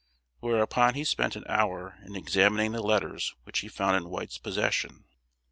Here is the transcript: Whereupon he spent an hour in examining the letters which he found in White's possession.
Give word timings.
Whereupon 0.39 0.95
he 0.95 1.03
spent 1.03 1.35
an 1.35 1.43
hour 1.47 1.99
in 2.03 2.15
examining 2.15 2.71
the 2.71 2.81
letters 2.81 3.35
which 3.43 3.59
he 3.59 3.67
found 3.67 3.97
in 3.97 4.09
White's 4.09 4.39
possession. 4.39 5.05